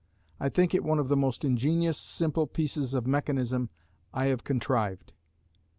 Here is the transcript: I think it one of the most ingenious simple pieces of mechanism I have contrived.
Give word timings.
I 0.39 0.49
think 0.49 0.73
it 0.73 0.83
one 0.83 0.97
of 0.97 1.09
the 1.09 1.15
most 1.15 1.45
ingenious 1.45 1.95
simple 1.95 2.47
pieces 2.47 2.95
of 2.95 3.05
mechanism 3.05 3.69
I 4.11 4.25
have 4.33 4.43
contrived. 4.43 5.13